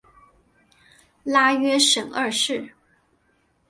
[1.23, 2.73] 拉约什二世。